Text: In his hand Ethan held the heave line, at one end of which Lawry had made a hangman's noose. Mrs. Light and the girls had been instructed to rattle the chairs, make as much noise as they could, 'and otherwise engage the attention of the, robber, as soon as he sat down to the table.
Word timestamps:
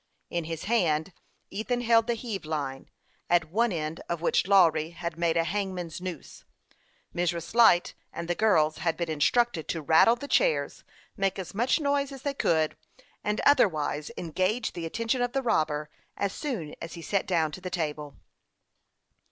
In 0.31 0.45
his 0.45 0.63
hand 0.63 1.13
Ethan 1.51 1.81
held 1.81 2.07
the 2.07 2.15
heave 2.15 2.43
line, 2.43 2.89
at 3.29 3.51
one 3.51 3.71
end 3.71 4.01
of 4.09 4.19
which 4.19 4.47
Lawry 4.47 4.89
had 4.89 5.15
made 5.15 5.37
a 5.37 5.43
hangman's 5.43 6.01
noose. 6.01 6.43
Mrs. 7.13 7.53
Light 7.53 7.93
and 8.11 8.27
the 8.27 8.33
girls 8.33 8.79
had 8.79 8.97
been 8.97 9.11
instructed 9.11 9.67
to 9.67 9.81
rattle 9.83 10.15
the 10.15 10.27
chairs, 10.27 10.83
make 11.15 11.37
as 11.37 11.53
much 11.53 11.79
noise 11.79 12.11
as 12.11 12.23
they 12.23 12.33
could, 12.33 12.75
'and 13.23 13.41
otherwise 13.45 14.09
engage 14.17 14.73
the 14.73 14.87
attention 14.87 15.21
of 15.21 15.33
the, 15.33 15.43
robber, 15.43 15.87
as 16.17 16.33
soon 16.33 16.73
as 16.81 16.93
he 16.93 17.03
sat 17.03 17.27
down 17.27 17.51
to 17.51 17.61
the 17.61 17.69
table. 17.69 18.15